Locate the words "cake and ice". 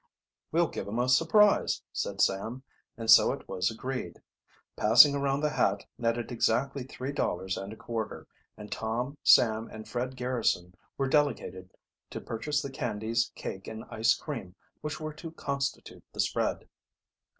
13.35-14.15